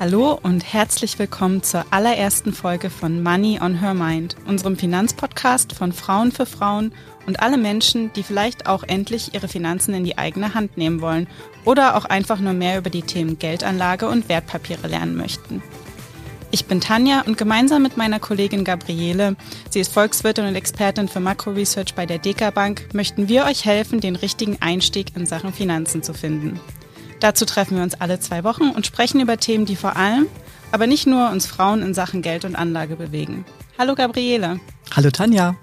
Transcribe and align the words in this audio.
Hallo 0.00 0.38
und 0.44 0.72
herzlich 0.72 1.18
willkommen 1.18 1.64
zur 1.64 1.84
allerersten 1.90 2.52
Folge 2.52 2.88
von 2.88 3.20
Money 3.20 3.58
on 3.60 3.80
Her 3.80 3.94
Mind, 3.94 4.36
unserem 4.46 4.76
Finanzpodcast 4.76 5.72
von 5.72 5.92
Frauen 5.92 6.30
für 6.30 6.46
Frauen 6.46 6.92
und 7.26 7.40
alle 7.40 7.56
Menschen, 7.56 8.12
die 8.12 8.22
vielleicht 8.22 8.68
auch 8.68 8.84
endlich 8.84 9.34
ihre 9.34 9.48
Finanzen 9.48 9.94
in 9.94 10.04
die 10.04 10.16
eigene 10.16 10.54
Hand 10.54 10.76
nehmen 10.76 11.00
wollen 11.00 11.26
oder 11.64 11.96
auch 11.96 12.04
einfach 12.04 12.38
nur 12.38 12.52
mehr 12.52 12.78
über 12.78 12.90
die 12.90 13.02
Themen 13.02 13.40
Geldanlage 13.40 14.06
und 14.06 14.28
Wertpapiere 14.28 14.86
lernen 14.86 15.16
möchten. 15.16 15.64
Ich 16.52 16.66
bin 16.66 16.80
Tanja 16.80 17.22
und 17.22 17.36
gemeinsam 17.36 17.82
mit 17.82 17.96
meiner 17.96 18.20
Kollegin 18.20 18.62
Gabriele, 18.62 19.34
sie 19.68 19.80
ist 19.80 19.92
Volkswirtin 19.92 20.46
und 20.46 20.54
Expertin 20.54 21.08
für 21.08 21.18
Makro-Research 21.18 21.96
bei 21.96 22.06
der 22.06 22.18
Deka 22.18 22.52
Bank, 22.52 22.94
möchten 22.94 23.28
wir 23.28 23.46
euch 23.46 23.64
helfen, 23.64 24.00
den 24.00 24.14
richtigen 24.14 24.58
Einstieg 24.60 25.16
in 25.16 25.26
Sachen 25.26 25.52
Finanzen 25.52 26.04
zu 26.04 26.14
finden. 26.14 26.60
Dazu 27.20 27.44
treffen 27.44 27.76
wir 27.76 27.82
uns 27.82 28.00
alle 28.00 28.20
zwei 28.20 28.44
Wochen 28.44 28.70
und 28.70 28.86
sprechen 28.86 29.20
über 29.20 29.38
Themen, 29.38 29.66
die 29.66 29.76
vor 29.76 29.96
allem, 29.96 30.26
aber 30.70 30.86
nicht 30.86 31.06
nur 31.06 31.30
uns 31.30 31.46
Frauen 31.46 31.82
in 31.82 31.94
Sachen 31.94 32.22
Geld 32.22 32.44
und 32.44 32.54
Anlage 32.54 32.96
bewegen. 32.96 33.44
Hallo 33.78 33.94
Gabriele. 33.94 34.60
Hallo 34.94 35.10
Tanja. 35.10 35.56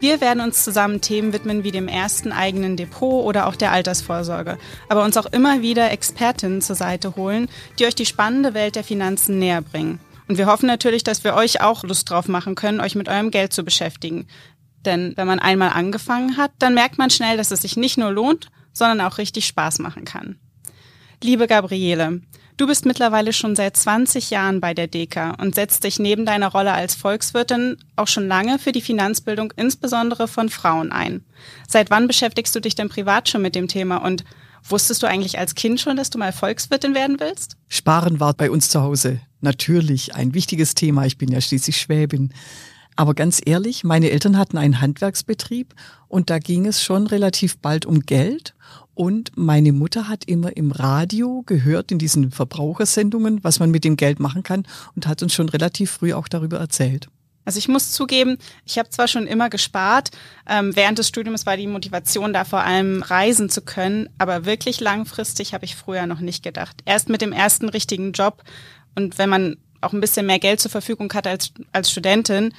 Wir 0.00 0.20
werden 0.20 0.40
uns 0.40 0.64
zusammen 0.64 1.00
Themen 1.00 1.32
widmen 1.32 1.64
wie 1.64 1.70
dem 1.70 1.88
ersten 1.88 2.32
eigenen 2.32 2.76
Depot 2.76 3.24
oder 3.24 3.46
auch 3.46 3.56
der 3.56 3.72
Altersvorsorge, 3.72 4.58
aber 4.88 5.04
uns 5.04 5.16
auch 5.16 5.26
immer 5.26 5.62
wieder 5.62 5.92
Expertinnen 5.92 6.60
zur 6.60 6.76
Seite 6.76 7.16
holen, 7.16 7.48
die 7.78 7.86
euch 7.86 7.94
die 7.94 8.04
spannende 8.04 8.52
Welt 8.52 8.76
der 8.76 8.84
Finanzen 8.84 9.38
näher 9.38 9.62
bringen. 9.62 10.00
Und 10.28 10.38
wir 10.38 10.46
hoffen 10.46 10.66
natürlich, 10.66 11.04
dass 11.04 11.22
wir 11.22 11.34
euch 11.34 11.60
auch 11.60 11.84
Lust 11.84 12.10
drauf 12.10 12.28
machen 12.28 12.54
können, 12.54 12.80
euch 12.80 12.96
mit 12.96 13.08
eurem 13.08 13.30
Geld 13.30 13.52
zu 13.52 13.62
beschäftigen. 13.62 14.26
Denn 14.84 15.12
wenn 15.16 15.26
man 15.26 15.38
einmal 15.38 15.70
angefangen 15.70 16.36
hat, 16.36 16.50
dann 16.58 16.74
merkt 16.74 16.98
man 16.98 17.10
schnell, 17.10 17.36
dass 17.36 17.50
es 17.50 17.62
sich 17.62 17.76
nicht 17.76 17.96
nur 17.96 18.10
lohnt, 18.10 18.48
sondern 18.72 19.00
auch 19.00 19.18
richtig 19.18 19.46
Spaß 19.46 19.78
machen 19.78 20.04
kann. 20.04 20.38
Liebe 21.24 21.46
Gabriele, 21.46 22.20
Du 22.58 22.66
bist 22.66 22.84
mittlerweile 22.84 23.32
schon 23.32 23.56
seit 23.56 23.78
20 23.78 24.28
Jahren 24.28 24.60
bei 24.60 24.74
der 24.74 24.88
DEKA 24.88 25.30
und 25.40 25.54
setzt 25.54 25.82
dich 25.82 25.98
neben 25.98 26.26
deiner 26.26 26.52
Rolle 26.52 26.74
als 26.74 26.94
Volkswirtin 26.94 27.78
auch 27.96 28.08
schon 28.08 28.28
lange 28.28 28.58
für 28.58 28.72
die 28.72 28.82
Finanzbildung 28.82 29.52
insbesondere 29.56 30.28
von 30.28 30.50
Frauen 30.50 30.92
ein. 30.92 31.24
Seit 31.66 31.90
wann 31.90 32.06
beschäftigst 32.06 32.54
du 32.54 32.60
dich 32.60 32.74
denn 32.74 32.90
privat 32.90 33.30
schon 33.30 33.40
mit 33.40 33.54
dem 33.54 33.68
Thema 33.68 34.04
und 34.04 34.22
wusstest 34.68 35.02
du 35.02 35.08
eigentlich 35.08 35.38
als 35.38 35.54
Kind 35.54 35.80
schon, 35.80 35.96
dass 35.96 36.10
du 36.10 36.18
mal 36.18 36.30
Volkswirtin 36.30 36.94
werden 36.94 37.18
willst? 37.18 37.56
Sparen 37.68 38.20
war 38.20 38.34
bei 38.34 38.50
uns 38.50 38.68
zu 38.68 38.82
Hause 38.82 39.18
natürlich 39.40 40.14
ein 40.14 40.34
wichtiges 40.34 40.74
Thema. 40.74 41.06
Ich 41.06 41.16
bin 41.16 41.32
ja 41.32 41.40
schließlich 41.40 41.80
Schwäbin. 41.80 42.34
Aber 42.96 43.14
ganz 43.14 43.40
ehrlich, 43.44 43.82
meine 43.82 44.10
Eltern 44.10 44.38
hatten 44.38 44.58
einen 44.58 44.80
Handwerksbetrieb 44.80 45.74
und 46.06 46.30
da 46.30 46.38
ging 46.38 46.66
es 46.66 46.82
schon 46.82 47.08
relativ 47.08 47.58
bald 47.58 47.86
um 47.86 48.00
Geld 48.00 48.54
und 48.94 49.32
meine 49.36 49.72
Mutter 49.72 50.08
hat 50.08 50.24
immer 50.24 50.56
im 50.56 50.72
Radio 50.72 51.42
gehört, 51.46 51.92
in 51.92 51.98
diesen 51.98 52.30
Verbrauchersendungen, 52.30 53.42
was 53.42 53.58
man 53.60 53.70
mit 53.70 53.84
dem 53.84 53.96
Geld 53.96 54.20
machen 54.20 54.42
kann 54.42 54.66
und 54.94 55.06
hat 55.06 55.22
uns 55.22 55.34
schon 55.34 55.48
relativ 55.48 55.90
früh 55.90 56.12
auch 56.12 56.28
darüber 56.28 56.58
erzählt. 56.58 57.08
Also 57.44 57.58
ich 57.58 57.68
muss 57.68 57.92
zugeben, 57.92 58.38
ich 58.64 58.78
habe 58.78 58.88
zwar 58.88 59.06
schon 59.06 59.26
immer 59.26 59.50
gespart, 59.50 60.10
ähm, 60.48 60.74
während 60.74 60.98
des 60.98 61.08
Studiums 61.08 61.44
war 61.44 61.56
die 61.56 61.66
Motivation 61.66 62.32
da 62.32 62.44
vor 62.44 62.60
allem 62.60 63.02
reisen 63.02 63.50
zu 63.50 63.60
können, 63.60 64.08
aber 64.18 64.46
wirklich 64.46 64.80
langfristig 64.80 65.52
habe 65.52 65.66
ich 65.66 65.76
früher 65.76 66.06
noch 66.06 66.20
nicht 66.20 66.42
gedacht. 66.42 66.80
Erst 66.86 67.10
mit 67.10 67.20
dem 67.20 67.32
ersten 67.32 67.68
richtigen 67.68 68.12
Job 68.12 68.42
und 68.94 69.18
wenn 69.18 69.28
man 69.28 69.56
auch 69.82 69.92
ein 69.92 70.00
bisschen 70.00 70.24
mehr 70.26 70.38
Geld 70.38 70.60
zur 70.60 70.70
Verfügung 70.70 71.12
hat 71.12 71.26
als, 71.26 71.52
als 71.72 71.90
Studentin, 71.90 72.54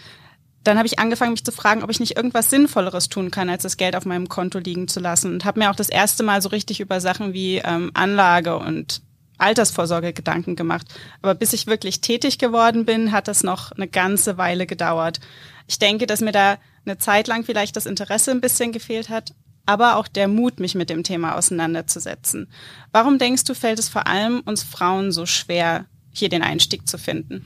dann 0.68 0.78
habe 0.78 0.88
ich 0.88 1.00
angefangen, 1.00 1.32
mich 1.32 1.46
zu 1.46 1.52
fragen, 1.52 1.84
ob 1.84 1.90
ich 1.90 2.00
nicht 2.00 2.18
irgendwas 2.18 2.50
Sinnvolleres 2.50 3.10
tun 3.10 3.32
kann, 3.32 3.50
als 3.50 3.64
das 3.64 3.78
Geld 3.78 3.96
auf 3.96 4.06
meinem 4.06 4.30
Konto 4.30 4.60
liegen 4.60 4.88
zu 4.88 5.00
lassen. 5.00 5.34
Und 5.34 5.46
habe 5.46 5.60
mir 5.60 5.72
auch 5.72 5.76
das 5.76 5.90
erste 5.90 6.24
Mal 6.24 6.42
so 6.42 6.50
richtig 6.50 6.80
über 6.80 7.00
Sachen 7.00 7.34
wie 7.34 7.58
ähm, 7.58 7.92
Anlage 7.94 8.58
und 8.58 9.02
Altersvorsorge 9.38 10.14
Gedanken 10.14 10.56
gemacht. 10.56 10.88
Aber 11.22 11.36
bis 11.36 11.54
ich 11.54 11.68
wirklich 11.68 12.02
tätig 12.02 12.38
geworden 12.38 12.86
bin, 12.86 13.12
hat 13.12 13.28
das 13.28 13.44
noch 13.44 13.72
eine 13.72 13.88
ganze 13.88 14.38
Weile 14.38 14.66
gedauert. 14.66 15.20
Ich 15.68 15.80
denke, 15.80 16.08
dass 16.08 16.22
mir 16.22 16.32
da 16.32 16.58
eine 16.86 16.98
Zeit 16.98 17.28
lang 17.28 17.44
vielleicht 17.44 17.76
das 17.76 17.86
Interesse 17.86 18.32
ein 18.32 18.42
bisschen 18.42 18.72
gefehlt 18.72 19.10
hat, 19.10 19.34
aber 19.66 19.98
auch 19.98 20.08
der 20.08 20.28
Mut, 20.28 20.60
mich 20.60 20.76
mit 20.76 20.90
dem 20.90 21.04
Thema 21.04 21.36
auseinanderzusetzen. 21.36 22.48
Warum 22.92 23.18
denkst 23.18 23.44
du, 23.46 23.54
fällt 23.54 23.80
es 23.80 23.90
vor 23.90 24.08
allem 24.08 24.42
uns 24.46 24.64
Frauen 24.64 25.12
so 25.12 25.26
schwer, 25.26 25.86
hier 26.12 26.30
den 26.30 26.44
Einstieg 26.44 26.88
zu 26.88 26.98
finden? 26.98 27.46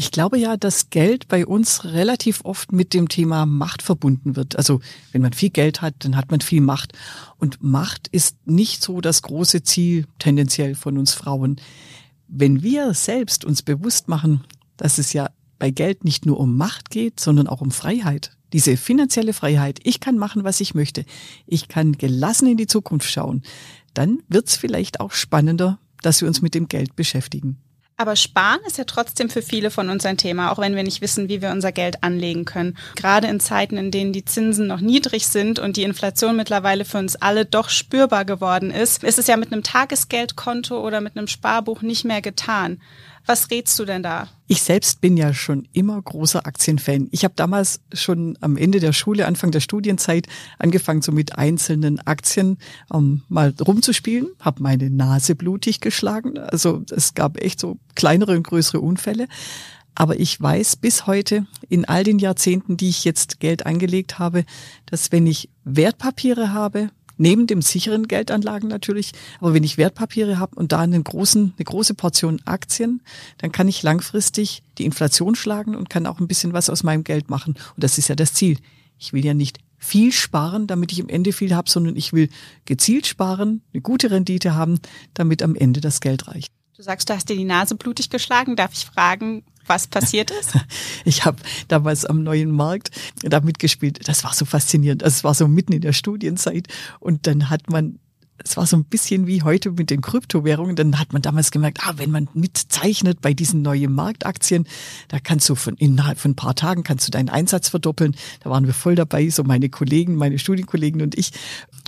Ich 0.00 0.12
glaube 0.12 0.38
ja, 0.38 0.56
dass 0.56 0.90
Geld 0.90 1.26
bei 1.26 1.44
uns 1.44 1.82
relativ 1.82 2.44
oft 2.44 2.70
mit 2.70 2.94
dem 2.94 3.08
Thema 3.08 3.46
Macht 3.46 3.82
verbunden 3.82 4.36
wird. 4.36 4.54
Also 4.54 4.78
wenn 5.10 5.22
man 5.22 5.32
viel 5.32 5.50
Geld 5.50 5.82
hat, 5.82 5.94
dann 5.98 6.16
hat 6.16 6.30
man 6.30 6.40
viel 6.40 6.60
Macht. 6.60 6.92
Und 7.36 7.64
Macht 7.64 8.06
ist 8.06 8.36
nicht 8.46 8.80
so 8.80 9.00
das 9.00 9.22
große 9.22 9.64
Ziel 9.64 10.06
tendenziell 10.20 10.76
von 10.76 10.98
uns 10.98 11.14
Frauen. 11.14 11.56
Wenn 12.28 12.62
wir 12.62 12.94
selbst 12.94 13.44
uns 13.44 13.62
bewusst 13.62 14.06
machen, 14.06 14.44
dass 14.76 14.98
es 14.98 15.12
ja 15.14 15.30
bei 15.58 15.72
Geld 15.72 16.04
nicht 16.04 16.26
nur 16.26 16.38
um 16.38 16.56
Macht 16.56 16.90
geht, 16.90 17.18
sondern 17.18 17.48
auch 17.48 17.60
um 17.60 17.72
Freiheit. 17.72 18.36
Diese 18.52 18.76
finanzielle 18.76 19.32
Freiheit. 19.32 19.80
Ich 19.82 19.98
kann 19.98 20.16
machen, 20.16 20.44
was 20.44 20.60
ich 20.60 20.76
möchte. 20.76 21.04
Ich 21.44 21.66
kann 21.66 21.98
gelassen 21.98 22.46
in 22.46 22.56
die 22.56 22.68
Zukunft 22.68 23.10
schauen. 23.10 23.42
Dann 23.94 24.20
wird's 24.28 24.56
vielleicht 24.56 25.00
auch 25.00 25.10
spannender, 25.10 25.80
dass 26.02 26.20
wir 26.20 26.28
uns 26.28 26.40
mit 26.40 26.54
dem 26.54 26.68
Geld 26.68 26.94
beschäftigen. 26.94 27.58
Aber 28.00 28.14
Sparen 28.14 28.60
ist 28.64 28.78
ja 28.78 28.84
trotzdem 28.84 29.28
für 29.28 29.42
viele 29.42 29.72
von 29.72 29.90
uns 29.90 30.06
ein 30.06 30.16
Thema, 30.16 30.52
auch 30.52 30.58
wenn 30.60 30.76
wir 30.76 30.84
nicht 30.84 31.00
wissen, 31.00 31.28
wie 31.28 31.42
wir 31.42 31.50
unser 31.50 31.72
Geld 31.72 32.04
anlegen 32.04 32.44
können. 32.44 32.78
Gerade 32.94 33.26
in 33.26 33.40
Zeiten, 33.40 33.76
in 33.76 33.90
denen 33.90 34.12
die 34.12 34.24
Zinsen 34.24 34.68
noch 34.68 34.78
niedrig 34.78 35.26
sind 35.26 35.58
und 35.58 35.76
die 35.76 35.82
Inflation 35.82 36.36
mittlerweile 36.36 36.84
für 36.84 36.98
uns 36.98 37.16
alle 37.16 37.44
doch 37.44 37.68
spürbar 37.68 38.24
geworden 38.24 38.70
ist, 38.70 39.02
ist 39.02 39.18
es 39.18 39.26
ja 39.26 39.36
mit 39.36 39.52
einem 39.52 39.64
Tagesgeldkonto 39.64 40.80
oder 40.80 41.00
mit 41.00 41.16
einem 41.16 41.26
Sparbuch 41.26 41.82
nicht 41.82 42.04
mehr 42.04 42.22
getan. 42.22 42.80
Was 43.28 43.50
rätst 43.50 43.78
du 43.78 43.84
denn 43.84 44.02
da? 44.02 44.26
Ich 44.46 44.62
selbst 44.62 45.02
bin 45.02 45.18
ja 45.18 45.34
schon 45.34 45.68
immer 45.74 46.00
großer 46.00 46.46
Aktienfan. 46.46 47.08
Ich 47.10 47.24
habe 47.24 47.34
damals 47.36 47.80
schon 47.92 48.38
am 48.40 48.56
Ende 48.56 48.80
der 48.80 48.94
Schule, 48.94 49.26
Anfang 49.26 49.50
der 49.50 49.60
Studienzeit 49.60 50.26
angefangen, 50.58 51.02
so 51.02 51.12
mit 51.12 51.36
einzelnen 51.36 52.00
Aktien 52.00 52.56
ähm, 52.90 53.20
mal 53.28 53.52
rumzuspielen, 53.60 54.28
habe 54.40 54.62
meine 54.62 54.88
Nase 54.88 55.34
blutig 55.34 55.82
geschlagen. 55.82 56.38
Also 56.38 56.82
es 56.90 57.12
gab 57.12 57.38
echt 57.38 57.60
so 57.60 57.76
kleinere 57.94 58.34
und 58.34 58.44
größere 58.44 58.80
Unfälle. 58.80 59.28
Aber 59.94 60.18
ich 60.18 60.40
weiß 60.40 60.76
bis 60.76 61.06
heute, 61.06 61.46
in 61.68 61.84
all 61.84 62.04
den 62.04 62.18
Jahrzehnten, 62.18 62.78
die 62.78 62.88
ich 62.88 63.04
jetzt 63.04 63.40
Geld 63.40 63.66
angelegt 63.66 64.18
habe, 64.18 64.46
dass 64.86 65.12
wenn 65.12 65.26
ich 65.26 65.50
Wertpapiere 65.64 66.54
habe, 66.54 66.88
neben 67.18 67.46
dem 67.46 67.60
sicheren 67.60 68.08
Geldanlagen 68.08 68.68
natürlich. 68.68 69.12
Aber 69.40 69.52
wenn 69.52 69.64
ich 69.64 69.76
Wertpapiere 69.76 70.38
habe 70.38 70.56
und 70.56 70.72
da 70.72 70.80
einen 70.80 71.04
großen, 71.04 71.52
eine 71.56 71.64
große 71.64 71.94
Portion 71.94 72.40
Aktien, 72.46 73.02
dann 73.38 73.52
kann 73.52 73.68
ich 73.68 73.82
langfristig 73.82 74.62
die 74.78 74.86
Inflation 74.86 75.34
schlagen 75.34 75.76
und 75.76 75.90
kann 75.90 76.06
auch 76.06 76.20
ein 76.20 76.28
bisschen 76.28 76.52
was 76.52 76.70
aus 76.70 76.82
meinem 76.82 77.04
Geld 77.04 77.28
machen. 77.28 77.54
Und 77.74 77.84
das 77.84 77.98
ist 77.98 78.08
ja 78.08 78.14
das 78.14 78.32
Ziel. 78.32 78.58
Ich 78.98 79.12
will 79.12 79.24
ja 79.24 79.34
nicht 79.34 79.58
viel 79.76 80.12
sparen, 80.12 80.66
damit 80.66 80.92
ich 80.92 81.00
am 81.00 81.08
Ende 81.08 81.32
viel 81.32 81.54
habe, 81.54 81.70
sondern 81.70 81.96
ich 81.96 82.12
will 82.12 82.28
gezielt 82.64 83.06
sparen, 83.06 83.62
eine 83.72 83.80
gute 83.80 84.10
Rendite 84.10 84.54
haben, 84.54 84.80
damit 85.14 85.42
am 85.42 85.54
Ende 85.54 85.80
das 85.80 86.00
Geld 86.00 86.26
reicht. 86.26 86.52
Du 86.76 86.82
sagst, 86.82 87.08
du 87.08 87.14
hast 87.14 87.28
dir 87.28 87.36
die 87.36 87.44
Nase 87.44 87.74
blutig 87.74 88.10
geschlagen. 88.10 88.54
Darf 88.54 88.72
ich 88.72 88.84
fragen, 88.84 89.44
was 89.68 89.86
passiert 89.86 90.30
ist? 90.30 90.54
Ich 91.04 91.24
habe 91.24 91.38
damals 91.68 92.04
am 92.04 92.22
neuen 92.22 92.50
Markt 92.50 92.90
da 93.22 93.40
mitgespielt. 93.40 94.06
Das 94.08 94.24
war 94.24 94.34
so 94.34 94.44
faszinierend. 94.44 95.02
Also 95.02 95.16
es 95.16 95.24
war 95.24 95.34
so 95.34 95.48
mitten 95.48 95.72
in 95.72 95.80
der 95.80 95.92
Studienzeit 95.92 96.68
und 97.00 97.26
dann 97.26 97.48
hat 97.48 97.70
man 97.70 97.98
es 98.44 98.56
war 98.56 98.66
so 98.66 98.76
ein 98.76 98.84
bisschen 98.84 99.26
wie 99.26 99.42
heute 99.42 99.72
mit 99.72 99.90
den 99.90 100.00
Kryptowährungen. 100.00 100.76
Dann 100.76 100.98
hat 100.98 101.12
man 101.12 101.22
damals 101.22 101.50
gemerkt, 101.50 101.80
ah, 101.84 101.94
wenn 101.96 102.10
man 102.10 102.28
mitzeichnet 102.34 103.20
bei 103.20 103.34
diesen 103.34 103.62
neuen 103.62 103.92
Marktaktien, 103.92 104.66
da 105.08 105.18
kannst 105.18 105.48
du 105.48 105.54
von 105.54 105.74
innerhalb 105.74 106.18
von 106.18 106.32
ein 106.32 106.36
paar 106.36 106.54
Tagen 106.54 106.82
kannst 106.82 107.06
du 107.06 107.10
deinen 107.10 107.28
Einsatz 107.28 107.68
verdoppeln. 107.68 108.16
Da 108.40 108.50
waren 108.50 108.66
wir 108.66 108.74
voll 108.74 108.94
dabei, 108.94 109.28
so 109.30 109.42
meine 109.42 109.68
Kollegen, 109.68 110.14
meine 110.14 110.38
Studienkollegen 110.38 111.02
und 111.02 111.18
ich. 111.18 111.32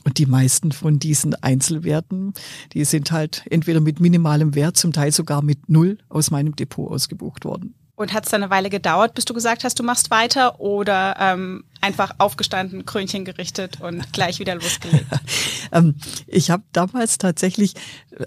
Und 0.04 0.18
die 0.18 0.26
meisten 0.26 0.72
von 0.72 0.98
diesen 0.98 1.34
Einzelwerten, 1.36 2.32
die 2.72 2.84
sind 2.84 3.12
halt 3.12 3.44
entweder 3.50 3.80
mit 3.80 4.00
minimalem 4.00 4.54
Wert, 4.54 4.76
zum 4.76 4.92
Teil 4.92 5.12
sogar 5.12 5.42
mit 5.42 5.68
Null 5.68 5.98
aus 6.08 6.30
meinem 6.30 6.56
Depot 6.56 6.90
ausgebucht 6.90 7.44
worden. 7.44 7.74
Und 8.00 8.14
hat 8.14 8.24
es 8.24 8.30
dann 8.30 8.42
eine 8.42 8.50
Weile 8.50 8.70
gedauert, 8.70 9.12
bis 9.12 9.26
du 9.26 9.34
gesagt 9.34 9.62
hast, 9.62 9.78
du 9.78 9.82
machst 9.82 10.10
weiter 10.10 10.58
oder 10.58 11.16
ähm, 11.20 11.64
einfach 11.82 12.14
aufgestanden, 12.16 12.86
Krönchen 12.86 13.26
gerichtet 13.26 13.82
und 13.82 14.10
gleich 14.14 14.38
wieder 14.38 14.54
losgelegt? 14.54 15.04
ähm, 15.72 15.96
ich 16.26 16.50
habe 16.50 16.62
damals 16.72 17.18
tatsächlich 17.18 17.74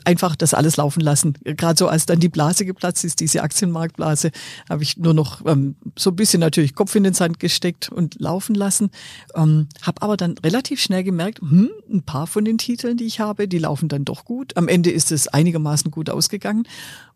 einfach 0.06 0.36
das 0.36 0.54
alles 0.54 0.78
laufen 0.78 1.00
lassen. 1.00 1.40
Gerade 1.44 1.76
so, 1.80 1.88
als 1.88 2.06
dann 2.06 2.20
die 2.20 2.30
Blase 2.30 2.66
geplatzt 2.66 3.04
ist, 3.04 3.20
diese 3.20 3.42
Aktienmarktblase, 3.42 4.30
habe 4.70 4.84
ich 4.84 4.98
nur 4.98 5.16
noch 5.16 5.44
ähm, 5.48 5.76
so 5.98 6.12
ein 6.12 6.16
bisschen 6.18 6.42
natürlich 6.42 6.76
Kopf 6.76 6.94
in 6.94 7.04
den 7.04 7.16
Sand 7.16 7.40
gesteckt 7.40 7.90
und 7.90 8.20
laufen 8.20 8.54
lassen. 8.54 8.92
Ähm, 9.34 9.70
habe 9.82 10.04
aber 10.04 10.18
dann 10.18 10.38
relativ 10.38 10.84
schnell 10.84 11.04
gemerkt, 11.04 11.42
hm, 11.42 11.72
ein 11.92 12.04
paar 12.04 12.28
von 12.28 12.46
den 12.46 12.60
Titeln, 12.60 12.98
die 12.98 13.06
ich 13.06 13.20
habe, 13.20 13.48
die 13.48 13.58
laufen 13.58 13.90
dann 13.90 14.06
doch 14.06 14.24
gut. 14.24 14.56
Am 14.56 14.68
Ende 14.68 14.92
ist 14.92 15.12
es 15.12 15.28
einigermaßen 15.28 15.90
gut 15.90 16.12
ausgegangen. 16.12 16.68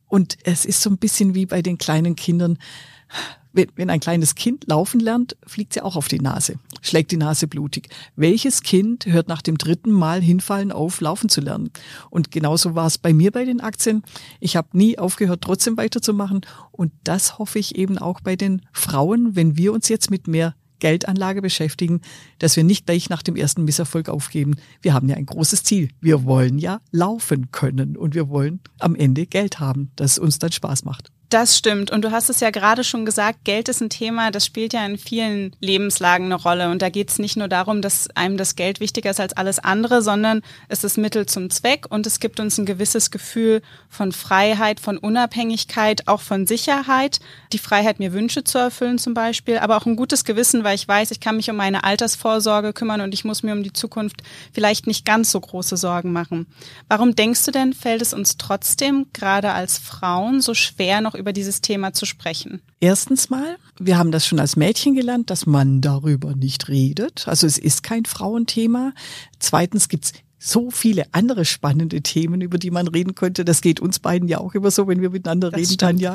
Und 0.07 0.37
es 0.43 0.65
ist 0.65 0.81
so 0.81 0.89
ein 0.89 0.97
bisschen 0.97 1.35
wie 1.35 1.45
bei 1.45 1.61
den 1.61 1.77
kleinen 1.77 2.15
Kindern. 2.15 2.57
Wenn, 3.53 3.89
ein 3.89 3.99
kleines 3.99 4.35
Kind 4.35 4.67
laufen 4.67 4.99
lernt, 4.99 5.35
fliegt 5.47 5.73
sie 5.73 5.81
auch 5.81 5.95
auf 5.95 6.07
die 6.07 6.19
Nase, 6.19 6.59
schlägt 6.81 7.09
die 7.09 7.17
Nase 7.17 7.47
blutig. 7.47 7.89
Welches 8.15 8.61
Kind 8.61 9.07
hört 9.07 9.27
nach 9.27 9.41
dem 9.41 9.57
dritten 9.57 9.91
Mal 9.91 10.21
hinfallen 10.21 10.71
auf, 10.71 11.01
laufen 11.01 11.27
zu 11.27 11.41
lernen? 11.41 11.71
Und 12.11 12.29
genauso 12.29 12.75
war 12.75 12.85
es 12.85 12.99
bei 12.99 13.13
mir 13.13 13.31
bei 13.31 13.45
den 13.45 13.59
Aktien. 13.59 14.03
Ich 14.39 14.55
habe 14.55 14.77
nie 14.77 14.99
aufgehört, 14.99 15.41
trotzdem 15.41 15.75
weiterzumachen. 15.75 16.41
Und 16.71 16.91
das 17.03 17.39
hoffe 17.39 17.57
ich 17.57 17.75
eben 17.75 17.97
auch 17.97 18.21
bei 18.21 18.35
den 18.35 18.61
Frauen, 18.73 19.35
wenn 19.35 19.57
wir 19.57 19.73
uns 19.73 19.89
jetzt 19.89 20.11
mit 20.11 20.27
mehr 20.27 20.53
Geldanlage 20.79 21.41
beschäftigen, 21.41 22.01
dass 22.39 22.55
wir 22.55 22.63
nicht 22.63 22.85
gleich 22.85 23.09
nach 23.09 23.23
dem 23.23 23.35
ersten 23.35 23.63
Misserfolg 23.63 24.09
aufgeben. 24.09 24.55
Wir 24.81 24.93
haben 24.93 25.09
ja 25.09 25.15
ein 25.15 25.25
großes 25.25 25.63
Ziel. 25.63 25.89
Wir 26.01 26.25
wollen 26.25 26.59
ja 26.59 26.79
laufen 26.91 27.51
können 27.51 27.97
und 27.97 28.15
wir 28.15 28.29
wollen 28.29 28.59
am 28.79 28.95
Ende 28.95 29.25
Geld 29.25 29.59
haben, 29.59 29.91
das 29.95 30.19
uns 30.19 30.39
dann 30.39 30.51
Spaß 30.51 30.85
macht. 30.85 31.11
Das 31.29 31.57
stimmt. 31.57 31.91
Und 31.91 32.05
du 32.05 32.11
hast 32.11 32.29
es 32.29 32.39
ja 32.39 32.51
gerade 32.51 32.85
schon 32.85 33.05
gesagt, 33.05 33.43
Geld 33.43 33.67
ist 33.67 33.81
ein 33.81 33.89
Thema, 33.89 34.31
das 34.31 34.45
spielt 34.45 34.71
ja 34.71 34.85
in 34.85 34.97
vielen 34.97 35.53
Lebenslagen 35.59 36.27
eine 36.27 36.35
Rolle. 36.35 36.71
Und 36.71 36.81
da 36.81 36.87
geht 36.87 37.09
es 37.09 37.19
nicht 37.19 37.35
nur 37.35 37.49
darum, 37.49 37.81
dass 37.81 38.09
einem 38.15 38.37
das 38.37 38.55
Geld 38.55 38.79
wichtiger 38.79 39.09
ist 39.09 39.19
als 39.19 39.33
alles 39.33 39.59
andere, 39.59 40.01
sondern 40.01 40.41
es 40.69 40.85
ist 40.85 40.97
Mittel 40.97 41.25
zum 41.25 41.49
Zweck 41.49 41.85
und 41.89 42.07
es 42.07 42.21
gibt 42.21 42.39
uns 42.39 42.57
ein 42.57 42.65
gewisses 42.65 43.11
Gefühl 43.11 43.61
von 43.89 44.13
Freiheit, 44.13 44.79
von 44.79 44.97
Unabhängigkeit, 44.97 46.07
auch 46.07 46.21
von 46.21 46.47
Sicherheit. 46.47 47.19
Die 47.51 47.59
Freiheit, 47.59 47.99
mir 47.99 48.13
Wünsche 48.13 48.45
zu 48.45 48.57
erfüllen 48.57 48.97
zum 48.97 49.13
Beispiel, 49.13 49.57
aber 49.57 49.75
auch 49.75 49.85
ein 49.85 49.97
gutes 49.97 50.23
Gewissen, 50.23 50.63
weil 50.63 50.75
ich 50.75 50.87
weiß, 50.87 51.11
ich 51.11 51.19
kann 51.19 51.35
mich 51.35 51.49
um 51.49 51.57
meine 51.57 51.83
Altersvorsorge 51.83 52.71
kümmern 52.71 53.01
und 53.01 53.13
ich 53.13 53.25
muss 53.25 53.43
mir 53.43 53.51
um 53.51 53.63
die 53.63 53.73
Zukunft 53.73 54.23
vielleicht 54.53 54.87
nicht 54.87 55.03
ganz 55.03 55.33
so 55.33 55.41
große 55.41 55.75
Sorgen 55.75 56.13
machen. 56.13 56.47
Warum 56.87 57.15
denkst 57.15 57.43
du 57.43 57.51
denn, 57.51 57.73
fällt 57.73 58.01
es 58.01 58.13
uns 58.13 58.37
trotzdem, 58.37 59.07
gerade 59.11 59.51
als 59.51 59.77
Frauen, 59.77 60.39
so 60.39 60.53
schwer, 60.53 61.01
noch 61.01 61.16
über 61.17 61.33
dieses 61.33 61.61
Thema 61.61 61.93
zu 61.93 62.05
sprechen? 62.05 62.61
Erstens 62.79 63.29
mal, 63.29 63.57
wir 63.79 63.97
haben 63.97 64.11
das 64.11 64.25
schon 64.25 64.39
als 64.39 64.55
Mädchen 64.55 64.95
gelernt, 64.95 65.29
dass 65.29 65.45
man 65.45 65.81
darüber 65.81 66.35
nicht 66.35 66.69
redet. 66.69 67.27
Also 67.27 67.47
es 67.47 67.57
ist 67.57 67.83
kein 67.83 68.05
Frauenthema. 68.05 68.93
Zweitens 69.39 69.89
gibt's 69.89 70.13
so 70.39 70.69
viele 70.69 71.05
andere 71.13 71.45
spannende 71.45 72.01
Themen, 72.01 72.41
über 72.41 72.57
die 72.57 72.71
man 72.71 72.87
reden 72.87 73.15
könnte. 73.15 73.43
Das 73.43 73.61
geht 73.61 73.79
uns 73.79 73.99
beiden 73.99 74.27
ja 74.27 74.39
auch 74.39 74.53
immer 74.53 74.71
so, 74.71 74.87
wenn 74.87 75.01
wir 75.01 75.09
miteinander 75.09 75.49
das 75.49 75.59
reden, 75.59 75.65
stimmt. 75.65 75.79
Tanja. 75.79 76.13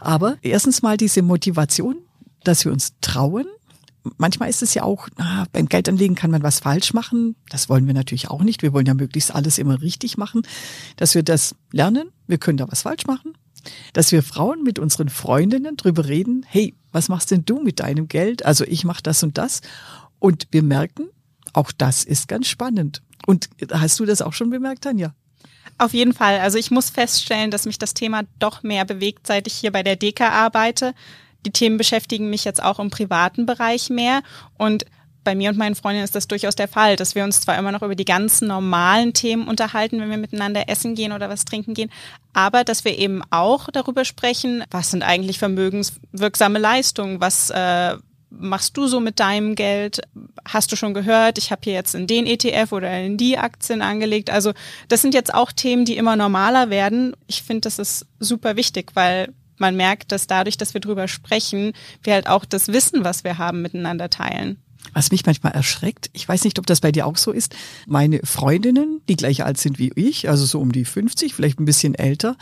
Aber 0.00 0.38
erstens 0.42 0.82
mal 0.82 0.96
diese 0.96 1.22
Motivation, 1.22 1.96
dass 2.44 2.64
wir 2.64 2.72
uns 2.72 2.94
trauen. 3.00 3.46
Manchmal 4.16 4.48
ist 4.48 4.62
es 4.62 4.72
ja 4.72 4.84
auch, 4.84 5.08
ah, 5.16 5.44
beim 5.52 5.68
Geldanlegen 5.68 6.16
kann 6.16 6.30
man 6.30 6.42
was 6.42 6.60
falsch 6.60 6.94
machen. 6.94 7.36
Das 7.50 7.68
wollen 7.68 7.86
wir 7.86 7.92
natürlich 7.94 8.30
auch 8.30 8.42
nicht. 8.42 8.62
Wir 8.62 8.72
wollen 8.72 8.86
ja 8.86 8.94
möglichst 8.94 9.34
alles 9.34 9.58
immer 9.58 9.82
richtig 9.82 10.16
machen. 10.16 10.42
Dass 10.96 11.14
wir 11.14 11.22
das 11.22 11.54
lernen, 11.72 12.10
wir 12.26 12.38
können 12.38 12.56
da 12.56 12.70
was 12.70 12.82
falsch 12.82 13.06
machen 13.06 13.34
dass 13.92 14.12
wir 14.12 14.22
Frauen 14.22 14.62
mit 14.62 14.78
unseren 14.78 15.08
Freundinnen 15.08 15.76
drüber 15.76 16.06
reden, 16.06 16.44
hey, 16.48 16.74
was 16.92 17.08
machst 17.08 17.30
denn 17.30 17.44
du 17.44 17.60
mit 17.60 17.80
deinem 17.80 18.08
Geld? 18.08 18.44
Also 18.44 18.64
ich 18.64 18.84
mache 18.84 19.02
das 19.02 19.22
und 19.22 19.38
das. 19.38 19.60
Und 20.18 20.48
wir 20.50 20.62
merken, 20.62 21.08
auch 21.52 21.72
das 21.72 22.04
ist 22.04 22.28
ganz 22.28 22.48
spannend. 22.48 23.02
Und 23.26 23.48
hast 23.72 24.00
du 24.00 24.04
das 24.04 24.22
auch 24.22 24.32
schon 24.32 24.50
bemerkt, 24.50 24.84
Tanja? 24.84 25.14
Auf 25.76 25.92
jeden 25.92 26.12
Fall. 26.12 26.40
Also 26.40 26.58
ich 26.58 26.70
muss 26.70 26.90
feststellen, 26.90 27.50
dass 27.50 27.66
mich 27.66 27.78
das 27.78 27.94
Thema 27.94 28.22
doch 28.38 28.62
mehr 28.62 28.84
bewegt, 28.84 29.26
seit 29.26 29.46
ich 29.46 29.54
hier 29.54 29.70
bei 29.70 29.82
der 29.82 29.96
DEKA 29.96 30.30
arbeite. 30.30 30.94
Die 31.46 31.52
Themen 31.52 31.76
beschäftigen 31.76 32.30
mich 32.30 32.44
jetzt 32.44 32.62
auch 32.62 32.80
im 32.80 32.90
privaten 32.90 33.46
Bereich 33.46 33.90
mehr 33.90 34.22
und 34.56 34.84
bei 35.24 35.34
mir 35.34 35.50
und 35.50 35.58
meinen 35.58 35.74
Freundinnen 35.74 36.04
ist 36.04 36.14
das 36.14 36.28
durchaus 36.28 36.54
der 36.54 36.68
Fall, 36.68 36.96
dass 36.96 37.14
wir 37.14 37.24
uns 37.24 37.40
zwar 37.40 37.58
immer 37.58 37.72
noch 37.72 37.82
über 37.82 37.94
die 37.94 38.04
ganzen 38.04 38.48
normalen 38.48 39.12
Themen 39.12 39.48
unterhalten, 39.48 40.00
wenn 40.00 40.10
wir 40.10 40.16
miteinander 40.16 40.68
essen 40.68 40.94
gehen 40.94 41.12
oder 41.12 41.28
was 41.28 41.44
trinken 41.44 41.74
gehen, 41.74 41.90
aber 42.32 42.64
dass 42.64 42.84
wir 42.84 42.98
eben 42.98 43.22
auch 43.30 43.68
darüber 43.72 44.04
sprechen, 44.04 44.64
was 44.70 44.90
sind 44.90 45.02
eigentlich 45.02 45.38
vermögenswirksame 45.38 46.58
Leistungen, 46.58 47.20
was 47.20 47.50
äh, 47.50 47.96
machst 48.30 48.76
du 48.76 48.86
so 48.86 49.00
mit 49.00 49.20
deinem 49.20 49.54
Geld? 49.54 50.00
Hast 50.46 50.70
du 50.72 50.76
schon 50.76 50.94
gehört, 50.94 51.38
ich 51.38 51.50
habe 51.50 51.62
hier 51.64 51.72
jetzt 51.72 51.94
in 51.94 52.06
den 52.06 52.26
ETF 52.26 52.72
oder 52.72 53.00
in 53.00 53.16
die 53.16 53.38
Aktien 53.38 53.82
angelegt? 53.82 54.30
Also 54.30 54.52
das 54.88 55.02
sind 55.02 55.14
jetzt 55.14 55.32
auch 55.32 55.52
Themen, 55.52 55.84
die 55.84 55.96
immer 55.96 56.16
normaler 56.16 56.70
werden. 56.70 57.14
Ich 57.26 57.42
finde, 57.42 57.62
das 57.62 57.78
ist 57.78 58.06
super 58.18 58.56
wichtig, 58.56 58.90
weil 58.94 59.32
man 59.56 59.76
merkt, 59.76 60.12
dass 60.12 60.26
dadurch, 60.26 60.56
dass 60.56 60.74
wir 60.74 60.80
drüber 60.80 61.08
sprechen, 61.08 61.72
wir 62.02 62.14
halt 62.14 62.28
auch 62.28 62.44
das 62.44 62.68
Wissen, 62.68 63.04
was 63.04 63.24
wir 63.24 63.38
haben, 63.38 63.62
miteinander 63.62 64.08
teilen. 64.10 64.62
Was 64.94 65.10
mich 65.10 65.26
manchmal 65.26 65.52
erschreckt, 65.52 66.08
ich 66.12 66.28
weiß 66.28 66.44
nicht, 66.44 66.58
ob 66.58 66.66
das 66.66 66.80
bei 66.80 66.92
dir 66.92 67.06
auch 67.06 67.16
so 67.16 67.30
ist, 67.30 67.54
meine 67.86 68.20
Freundinnen, 68.24 69.00
die 69.08 69.16
gleich 69.16 69.44
alt 69.44 69.58
sind 69.58 69.78
wie 69.78 69.92
ich, 69.94 70.28
also 70.28 70.46
so 70.46 70.60
um 70.60 70.72
die 70.72 70.84
50, 70.84 71.34
vielleicht 71.34 71.60
ein 71.60 71.66
bisschen 71.66 71.94
älter, 71.94 72.36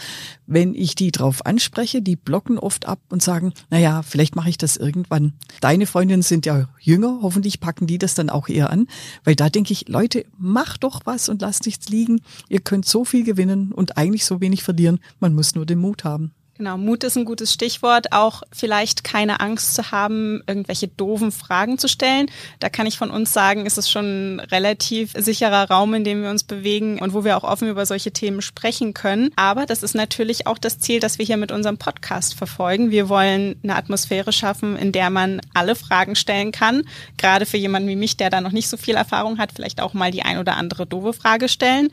wenn 0.47 0.75
ich 0.75 0.95
die 0.95 1.11
drauf 1.11 1.45
anspreche, 1.45 2.03
die 2.03 2.17
blocken 2.17 2.59
oft 2.59 2.87
ab 2.87 3.01
und 3.09 3.23
sagen, 3.23 3.53
naja, 3.71 4.03
vielleicht 4.03 4.37
mache 4.37 4.49
ich 4.49 4.59
das 4.59 4.77
irgendwann. 4.77 5.33
Deine 5.61 5.87
Freundinnen 5.87 6.23
sind 6.23 6.47
ja 6.47 6.69
jünger, 6.81 7.19
hoffentlich 7.23 7.61
packen 7.61 7.87
die 7.87 7.99
das 7.99 8.15
dann 8.15 8.31
auch 8.31 8.49
eher 8.49 8.71
an, 8.71 8.87
weil 9.25 9.35
da 9.35 9.51
denke 9.51 9.73
ich, 9.73 9.89
Leute, 9.89 10.25
mach 10.39 10.77
doch 10.77 11.01
was 11.05 11.29
und 11.29 11.43
lasst 11.43 11.67
nichts 11.67 11.89
liegen. 11.89 12.21
Ihr 12.49 12.61
könnt 12.61 12.87
so 12.87 13.05
viel 13.05 13.25
gewinnen 13.25 13.73
und 13.73 13.97
eigentlich 13.97 14.25
so 14.25 14.41
wenig 14.41 14.63
verlieren. 14.63 15.01
Man 15.21 15.35
muss 15.35 15.55
nur 15.55 15.67
den 15.67 15.81
Mut 15.81 16.05
haben. 16.05 16.33
Genau, 16.59 16.79
Mut 16.79 17.05
ist 17.05 17.19
ein 17.19 17.27
gutes 17.27 17.53
Stichwort. 17.53 18.13
Auch 18.13 18.43
vielleicht 18.51 19.05
keine 19.05 19.41
Angst 19.41 19.75
zu 19.75 19.91
haben, 19.91 20.43
irgendwelche 20.47 20.89
doofen 20.89 21.31
Fragen 21.31 21.77
zu 21.77 21.87
stellen. 21.87 22.31
Da 22.61 22.71
kann 22.71 22.87
ich 22.87 22.97
von 22.97 23.11
uns 23.11 23.35
sagen, 23.35 23.67
ist 23.67 23.77
es 23.77 23.91
schon 23.91 24.37
ein 24.37 24.41
relativ 24.41 25.13
sicherer 25.15 25.69
Raum, 25.69 25.93
in 25.93 26.05
dem 26.05 26.23
wir 26.23 26.31
uns 26.31 26.45
bewegen 26.45 26.99
und 26.99 27.13
wo 27.13 27.25
wir 27.25 27.37
auch 27.37 27.45
offen 27.45 27.69
über 27.69 27.85
solche 27.85 28.11
Themen 28.11 28.41
sprechen 28.41 28.95
können. 28.95 29.31
Aber 29.37 29.67
das 29.67 29.83
ist 29.83 29.95
natürlich 29.95 30.47
auch 30.47 30.57
das 30.57 30.79
Ziel, 30.79 30.99
das 30.99 31.19
wir 31.19 31.27
hier 31.27 31.37
mit 31.37 31.53
unserem 31.53 31.77
Podcast 31.77 32.35
verfolgen. 32.35 32.91
Wir 32.91 33.11
wollen 33.11 33.61
eine 33.63 33.77
Atmosphäre 33.77 34.33
schaffen, 34.33 34.77
in 34.77 34.93
der 34.93 35.11
man 35.11 35.43
alle 35.53 35.77
Fragen 35.77 36.17
stellen 36.17 36.53
kann. 36.53 36.85
Gerade 37.19 37.45
für 37.45 37.59
jemanden 37.59 37.91
wie 37.91 37.97
mich, 37.97 38.17
der 38.17 38.31
da 38.31 38.41
noch 38.41 38.53
nicht 38.53 38.69
so 38.69 38.79
viel 38.79 38.95
Erfahrung 38.95 39.39
hat, 39.39 39.53
vielleicht 39.55 39.83
auch 39.83 39.93
mal 39.93 40.11
die 40.11 40.23
ein 40.23 40.39
oder 40.39 40.57
andere 40.57 40.87
doofe 40.87 41.13
Frage 41.13 41.51
stellen. 41.51 41.91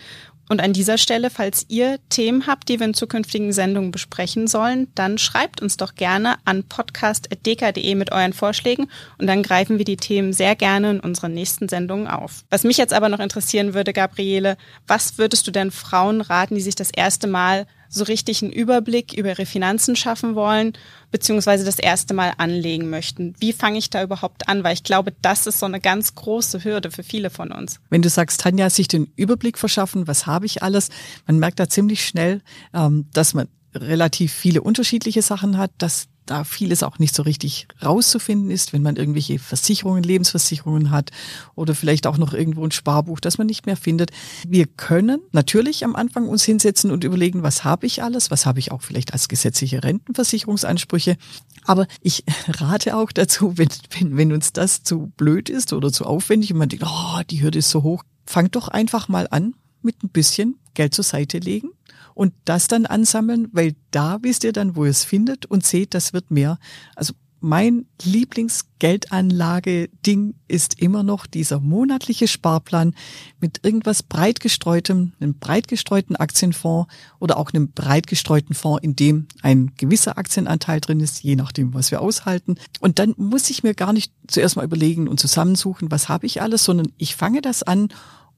Und 0.50 0.62
an 0.62 0.74
dieser 0.74 0.98
Stelle, 0.98 1.30
falls 1.30 1.66
ihr 1.70 2.00
Themen 2.10 2.48
habt, 2.48 2.68
die 2.70 2.80
wir 2.80 2.88
in 2.88 2.94
zukünftigen 2.94 3.54
Sendungen 3.54 3.92
besprechen 3.92 4.48
sollen, 4.48 4.88
dann 4.94 5.18
schreibt 5.18 5.62
uns 5.62 5.78
doch 5.78 5.96
gerne 5.96 6.36
an 6.46 6.64
podcast.dk.de 6.64 7.96
mit 7.96 8.12
euren 8.12 8.34
Vorschlägen 8.34 8.90
und 9.18 9.28
dann 9.28 9.42
greifen 9.42 9.78
wir 9.78 9.86
die 9.86 9.98
Themen 9.98 10.34
sehr 10.34 10.56
gerne 10.56 10.92
in 10.92 11.00
unseren 11.00 11.34
nächsten 11.34 11.70
Sendungen 11.70 12.08
auf. 12.08 12.44
Was 12.50 12.64
mich 12.64 12.78
jetzt 12.78 12.94
aber 12.94 13.10
noch 13.10 13.20
interessieren 13.20 13.74
würde, 13.74 13.94
Gabriele, 13.94 14.58
was 14.86 15.18
würdest 15.18 15.48
du 15.48 15.52
denn 15.52 15.72
Frauen 15.72 16.22
raten, 16.22 16.56
die 16.56 16.62
sich 16.62 16.76
das 16.76 16.92
erste 16.92 17.28
Mal 17.28 17.66
so 17.94 18.04
richtig 18.06 18.42
einen 18.42 18.52
Überblick 18.52 19.14
über 19.14 19.30
ihre 19.30 19.46
Finanzen 19.46 19.96
schaffen 19.96 20.36
wollen, 20.36 20.74
beziehungsweise 21.12 21.64
das 21.64 21.80
erste 21.80 22.14
Mal 22.14 22.34
anlegen 22.38 22.90
möchten. 22.90 23.36
Wie 23.40 23.54
fange 23.54 23.78
ich 23.78 23.90
da 23.90 24.04
überhaupt 24.04 24.48
an? 24.50 24.64
Weil 24.64 24.74
ich 24.74 24.84
glaube, 24.84 25.14
das 25.22 25.48
ist 25.48 25.60
so 25.60 25.66
eine 25.66 25.80
ganz 25.80 26.16
große 26.16 26.64
Hürde 26.64 26.92
für 26.92 27.04
viele 27.04 27.30
von 27.30 27.52
uns. 27.52 27.80
Wenn 27.90 28.02
du 28.02 28.10
sagst, 28.10 28.42
Tanja, 28.42 28.70
sich 28.70 28.88
den 28.88 29.12
Überblick 29.16 29.58
verschaffen, 29.58 30.08
was 30.08 30.26
habe 30.26 30.46
ich 30.46 30.64
alles, 30.64 30.90
man 31.28 31.40
merkt 31.40 31.60
da 31.60 31.70
ziemlich 31.70 32.06
schnell, 32.06 32.42
ähm, 32.74 33.06
dass 33.14 33.34
man 33.34 33.48
relativ 33.76 34.34
viele 34.34 34.62
unterschiedliche 34.62 35.22
Sachen 35.22 35.58
hat, 35.58 35.72
dass 35.78 36.08
da 36.26 36.44
vieles 36.44 36.84
auch 36.84 37.00
nicht 37.00 37.16
so 37.16 37.24
richtig 37.24 37.68
rauszufinden 37.84 38.50
ist, 38.50 38.74
wenn 38.74 38.82
man 38.82 38.96
irgendwelche 38.96 39.40
Versicherungen, 39.40 40.04
Lebensversicherungen 40.04 40.92
hat 40.92 41.12
oder 41.56 41.76
vielleicht 41.76 42.08
auch 42.08 42.18
noch 42.18 42.34
irgendwo 42.34 42.66
ein 42.66 42.72
Sparbuch, 42.72 43.20
das 43.20 43.38
man 43.38 43.48
nicht 43.48 43.66
mehr 43.66 43.78
findet. 43.78 44.12
Wir 44.48 44.66
können 44.66 45.22
natürlich 45.32 45.84
am 45.84 45.96
Anfang 45.96 46.28
uns 46.28 46.44
hinsetzen 46.44 46.92
und 46.92 47.04
überlegen, 47.04 47.44
was 47.44 47.64
habe 47.64 47.86
ich 47.86 48.04
alles, 48.04 48.32
was 48.32 48.46
habe 48.46 48.60
ich 48.60 48.72
auch 48.72 48.82
vielleicht 48.82 49.14
als 49.14 49.28
gesetzliche 49.28 49.84
Rentenversicherungsansprüche. 49.84 51.18
Aber 51.66 51.88
ich 52.02 52.24
rate 52.48 52.96
auch 52.96 53.12
dazu, 53.12 53.58
wenn, 53.58 53.70
wenn, 53.98 54.18
wenn 54.18 54.34
uns 54.34 54.54
das 54.54 54.84
zu 54.84 55.12
blöd 55.18 55.50
ist 55.50 55.74
oder 55.74 55.92
zu 55.92 56.06
aufwendig 56.06 56.52
und 56.52 56.60
man 56.60 56.70
denkt, 56.70 56.86
oh, 56.88 57.22
die 57.30 57.42
Hürde 57.42 57.60
ist 57.60 57.70
so 57.70 57.84
hoch, 57.84 58.04
fangt 58.26 58.56
doch 58.56 58.68
einfach 58.68 59.10
mal 59.10 59.28
an 59.30 59.56
mit 59.82 60.04
ein 60.04 60.10
bisschen 60.10 60.58
Geld 60.74 60.94
zur 60.94 61.04
Seite 61.04 61.40
legen 61.40 61.70
und 62.16 62.34
das 62.46 62.68
dann 62.68 62.86
ansammeln, 62.86 63.50
weil 63.52 63.76
da 63.92 64.20
wisst 64.22 64.44
ihr 64.44 64.54
dann, 64.54 64.76
wo 64.76 64.86
ihr 64.86 64.92
es 64.92 65.04
findet 65.04 65.46
und 65.46 65.66
seht, 65.66 65.94
das 65.94 66.14
wird 66.14 66.32
mehr. 66.32 66.58
Also 66.96 67.14
mein 67.44 67.86
Lieblingsgeldanlage-Ding 68.02 70.34
ist 70.48 70.80
immer 70.80 71.04
noch 71.04 71.28
dieser 71.28 71.60
monatliche 71.60 72.30
Sparplan 72.30 72.96
mit 73.42 73.60
irgendwas 73.64 74.02
breit 74.02 74.40
gestreutem, 74.40 75.12
einem 75.20 75.38
breit 75.40 75.68
gestreuten 75.68 76.16
Aktienfonds 76.16 76.90
oder 77.20 77.36
auch 77.36 77.52
einem 77.54 77.74
breit 77.74 78.08
gestreuten 78.08 78.56
Fonds, 78.56 78.82
in 78.82 78.96
dem 78.96 79.28
ein 79.42 79.74
gewisser 79.76 80.18
Aktienanteil 80.18 80.80
drin 80.80 81.02
ist, 81.02 81.22
je 81.22 81.36
nachdem, 81.36 81.74
was 81.74 81.92
wir 81.92 82.02
aushalten. 82.02 82.56
Und 82.80 82.98
dann 82.98 83.14
muss 83.18 83.50
ich 83.50 83.62
mir 83.62 83.74
gar 83.74 83.92
nicht 83.92 84.14
zuerst 84.30 84.56
mal 84.56 84.64
überlegen 84.64 85.10
und 85.10 85.20
zusammensuchen, 85.20 85.92
was 85.92 86.08
habe 86.08 86.26
ich 86.26 86.42
alles, 86.42 86.64
sondern 86.64 86.94
ich 86.98 87.18
fange 87.18 87.42
das 87.42 87.62
an 87.62 87.90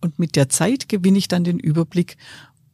und 0.02 0.18
mit 0.18 0.36
der 0.36 0.50
Zeit 0.50 0.90
gewinne 0.90 1.20
ich 1.20 1.28
dann 1.28 1.44
den 1.44 1.60
Überblick 1.60 2.18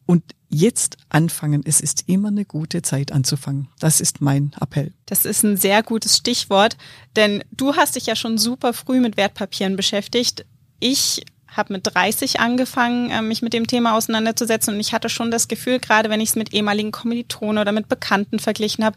und 0.05 0.23
jetzt 0.51 0.97
anfangen. 1.09 1.63
Es 1.65 1.81
ist 1.81 2.03
immer 2.07 2.27
eine 2.27 2.45
gute 2.45 2.81
Zeit 2.81 3.11
anzufangen. 3.11 3.69
Das 3.79 4.01
ist 4.01 4.21
mein 4.21 4.51
Appell. 4.59 4.93
Das 5.05 5.25
ist 5.25 5.43
ein 5.43 5.57
sehr 5.57 5.81
gutes 5.81 6.17
Stichwort, 6.17 6.77
denn 7.15 7.43
du 7.51 7.75
hast 7.75 7.95
dich 7.95 8.05
ja 8.05 8.15
schon 8.15 8.37
super 8.37 8.73
früh 8.73 8.99
mit 8.99 9.17
Wertpapieren 9.17 9.75
beschäftigt. 9.75 10.45
Ich 10.79 11.23
habe 11.47 11.73
mit 11.73 11.93
30 11.93 12.39
angefangen, 12.39 13.09
äh, 13.09 13.21
mich 13.21 13.41
mit 13.41 13.53
dem 13.53 13.67
Thema 13.67 13.95
auseinanderzusetzen 13.95 14.73
und 14.73 14.79
ich 14.79 14.93
hatte 14.93 15.09
schon 15.09 15.31
das 15.31 15.47
Gefühl, 15.47 15.79
gerade 15.79 16.09
wenn 16.09 16.21
ich 16.21 16.29
es 16.29 16.35
mit 16.35 16.53
ehemaligen 16.53 16.91
Kommilitonen 16.91 17.57
oder 17.57 17.71
mit 17.71 17.89
Bekannten 17.89 18.39
verglichen 18.39 18.85
habe, 18.85 18.95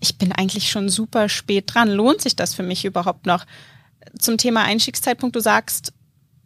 ich 0.00 0.18
bin 0.18 0.32
eigentlich 0.32 0.70
schon 0.70 0.88
super 0.90 1.28
spät 1.28 1.72
dran. 1.72 1.90
Lohnt 1.90 2.20
sich 2.20 2.36
das 2.36 2.54
für 2.54 2.62
mich 2.62 2.84
überhaupt 2.84 3.26
noch? 3.26 3.46
Zum 4.18 4.36
Thema 4.36 4.64
Einstiegszeitpunkt, 4.64 5.34
du 5.34 5.40
sagst, 5.40 5.94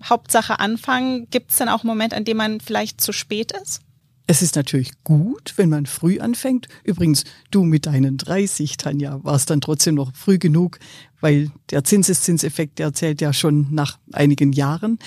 Hauptsache 0.05 0.61
anfangen. 0.61 1.29
Gibt 1.31 1.51
es 1.51 1.57
dann 1.57 1.69
auch 1.69 1.83
einen 1.83 1.89
Moment, 1.89 2.15
an 2.15 2.25
dem 2.25 2.37
man 2.37 2.61
vielleicht 2.61 3.01
zu 3.01 3.13
spät 3.13 3.53
ist? 3.53 3.81
Es 4.31 4.43
ist 4.43 4.57
natürlich 4.57 4.93
gut, 5.05 5.55
wenn 5.57 5.71
man 5.71 5.87
früh 5.87 6.21
anfängt. 6.21 6.69
Übrigens, 6.85 7.25
du 7.51 7.65
mit 7.65 7.87
deinen 7.87 8.19
30, 8.19 8.77
Tanja, 8.77 9.25
warst 9.25 9.49
dann 9.49 9.63
trotzdem 9.63 9.95
noch 9.95 10.15
früh 10.15 10.37
genug, 10.37 10.79
weil 11.23 11.51
der 11.71 11.83
Zinseszinseffekt, 11.83 12.79
der 12.79 12.93
zählt 12.93 13.23
ja 13.23 13.33
schon 13.33 13.69
nach 13.71 13.99
einigen 14.13 14.53
Jahren. 14.53 14.99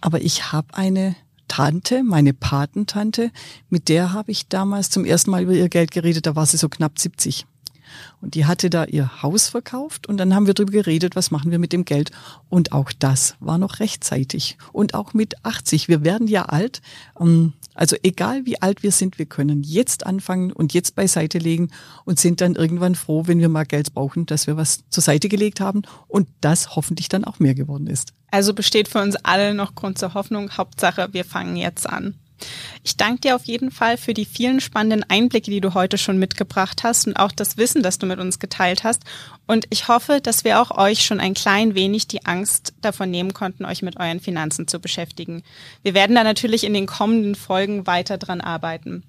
Aber 0.00 0.22
ich 0.22 0.50
habe 0.50 0.74
eine 0.74 1.14
Tante, 1.46 2.02
meine 2.02 2.34
Patentante, 2.34 3.30
mit 3.70 3.88
der 3.88 4.12
habe 4.12 4.32
ich 4.32 4.48
damals 4.48 4.90
zum 4.90 5.04
ersten 5.04 5.30
Mal 5.30 5.44
über 5.44 5.52
ihr 5.54 5.68
Geld 5.68 5.92
geredet, 5.92 6.26
da 6.26 6.34
war 6.34 6.44
sie 6.44 6.56
so 6.56 6.68
knapp 6.68 6.98
70. 6.98 7.46
Und 8.20 8.34
die 8.34 8.46
hatte 8.46 8.70
da 8.70 8.84
ihr 8.84 9.22
Haus 9.22 9.48
verkauft 9.48 10.06
und 10.06 10.16
dann 10.16 10.34
haben 10.34 10.46
wir 10.46 10.54
darüber 10.54 10.72
geredet, 10.72 11.16
was 11.16 11.30
machen 11.30 11.50
wir 11.50 11.58
mit 11.58 11.72
dem 11.72 11.84
Geld. 11.84 12.10
Und 12.48 12.72
auch 12.72 12.92
das 12.98 13.36
war 13.40 13.58
noch 13.58 13.80
rechtzeitig. 13.80 14.58
Und 14.72 14.94
auch 14.94 15.14
mit 15.14 15.44
80. 15.44 15.88
Wir 15.88 16.04
werden 16.04 16.28
ja 16.28 16.44
alt. 16.44 16.82
Ähm, 17.20 17.52
also 17.74 17.96
egal 18.02 18.44
wie 18.44 18.60
alt 18.60 18.82
wir 18.82 18.90
sind, 18.90 19.18
wir 19.20 19.26
können 19.26 19.62
jetzt 19.62 20.04
anfangen 20.04 20.52
und 20.52 20.74
jetzt 20.74 20.96
beiseite 20.96 21.38
legen 21.38 21.70
und 22.04 22.18
sind 22.18 22.40
dann 22.40 22.56
irgendwann 22.56 22.96
froh, 22.96 23.24
wenn 23.26 23.38
wir 23.38 23.48
mal 23.48 23.64
Geld 23.64 23.94
brauchen, 23.94 24.26
dass 24.26 24.48
wir 24.48 24.56
was 24.56 24.82
zur 24.90 25.02
Seite 25.02 25.28
gelegt 25.28 25.60
haben 25.60 25.82
und 26.08 26.28
das 26.40 26.74
hoffentlich 26.74 27.08
dann 27.08 27.24
auch 27.24 27.38
mehr 27.38 27.54
geworden 27.54 27.86
ist. 27.86 28.12
Also 28.30 28.52
besteht 28.52 28.88
für 28.88 29.00
uns 29.00 29.16
alle 29.16 29.54
noch 29.54 29.74
Grund 29.74 29.98
zur 29.98 30.14
Hoffnung. 30.14 30.50
Hauptsache, 30.56 31.08
wir 31.12 31.24
fangen 31.24 31.56
jetzt 31.56 31.88
an. 31.88 32.14
Ich 32.84 32.96
danke 32.96 33.20
dir 33.20 33.36
auf 33.36 33.44
jeden 33.44 33.70
Fall 33.70 33.96
für 33.96 34.14
die 34.14 34.24
vielen 34.24 34.60
spannenden 34.60 35.08
Einblicke, 35.08 35.50
die 35.50 35.60
du 35.60 35.74
heute 35.74 35.98
schon 35.98 36.18
mitgebracht 36.18 36.82
hast 36.84 37.06
und 37.06 37.16
auch 37.16 37.32
das 37.32 37.56
Wissen, 37.56 37.82
das 37.82 37.98
du 37.98 38.06
mit 38.06 38.18
uns 38.18 38.38
geteilt 38.38 38.84
hast. 38.84 39.02
Und 39.46 39.66
ich 39.70 39.88
hoffe, 39.88 40.20
dass 40.22 40.44
wir 40.44 40.60
auch 40.60 40.76
euch 40.76 41.04
schon 41.04 41.20
ein 41.20 41.34
klein 41.34 41.74
wenig 41.74 42.06
die 42.06 42.26
Angst 42.26 42.74
davon 42.80 43.10
nehmen 43.10 43.34
konnten, 43.34 43.64
euch 43.64 43.82
mit 43.82 43.98
euren 43.98 44.20
Finanzen 44.20 44.68
zu 44.68 44.80
beschäftigen. 44.80 45.42
Wir 45.82 45.94
werden 45.94 46.16
da 46.16 46.24
natürlich 46.24 46.64
in 46.64 46.74
den 46.74 46.86
kommenden 46.86 47.34
Folgen 47.34 47.86
weiter 47.86 48.18
dran 48.18 48.40
arbeiten. 48.40 49.04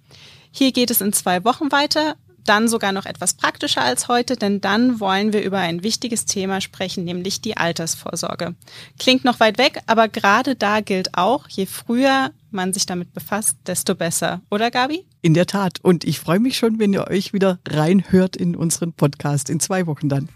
Hier 0.51 0.71
geht 0.71 0.91
es 0.91 1.01
in 1.01 1.13
zwei 1.13 1.43
Wochen 1.43 1.71
weiter 1.71 2.15
dann 2.49 2.67
sogar 2.67 2.91
noch 2.91 3.05
etwas 3.05 3.35
praktischer 3.35 3.83
als 3.83 4.07
heute, 4.07 4.35
denn 4.35 4.59
dann 4.59 4.99
wollen 4.99 5.33
wir 5.33 5.43
über 5.43 5.59
ein 5.59 5.83
wichtiges 5.83 6.25
Thema 6.25 6.61
sprechen, 6.61 7.03
nämlich 7.03 7.41
die 7.41 7.57
Altersvorsorge. 7.57 8.55
Klingt 8.97 9.23
noch 9.23 9.39
weit 9.39 9.59
weg, 9.59 9.81
aber 9.85 10.07
gerade 10.07 10.55
da 10.55 10.81
gilt 10.81 11.15
auch, 11.15 11.47
je 11.47 11.67
früher 11.67 12.31
man 12.53 12.73
sich 12.73 12.85
damit 12.85 13.13
befasst, 13.13 13.57
desto 13.67 13.95
besser. 13.95 14.41
Oder 14.49 14.71
Gabi? 14.71 15.05
In 15.21 15.33
der 15.33 15.45
Tat. 15.45 15.79
Und 15.81 16.03
ich 16.03 16.19
freue 16.19 16.39
mich 16.39 16.57
schon, 16.57 16.79
wenn 16.79 16.93
ihr 16.93 17.07
euch 17.07 17.33
wieder 17.33 17.59
reinhört 17.67 18.35
in 18.35 18.55
unseren 18.55 18.93
Podcast 18.93 19.49
in 19.49 19.59
zwei 19.59 19.87
Wochen 19.87 20.09
dann. 20.09 20.29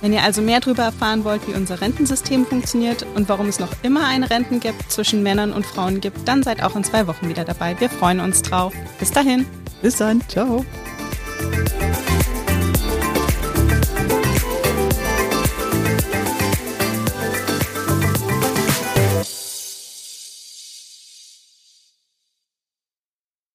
Wenn 0.00 0.12
ihr 0.12 0.22
also 0.22 0.40
mehr 0.40 0.60
darüber 0.60 0.84
erfahren 0.84 1.24
wollt, 1.24 1.46
wie 1.46 1.52
unser 1.52 1.80
Rentensystem 1.80 2.46
funktioniert 2.46 3.04
und 3.14 3.28
warum 3.28 3.48
es 3.48 3.60
noch 3.60 3.70
immer 3.82 4.06
ein 4.06 4.24
Rentengap 4.24 4.74
zwischen 4.88 5.22
Männern 5.22 5.52
und 5.52 5.66
Frauen 5.66 6.00
gibt, 6.00 6.26
dann 6.26 6.42
seid 6.42 6.62
auch 6.62 6.74
in 6.74 6.84
zwei 6.84 7.06
Wochen 7.06 7.28
wieder 7.28 7.44
dabei. 7.44 7.78
Wir 7.78 7.90
freuen 7.90 8.20
uns 8.20 8.40
drauf. 8.42 8.72
Bis 8.98 9.10
dahin. 9.10 9.44
Bis 9.82 9.96
dann. 9.96 10.26
Ciao. 10.28 10.64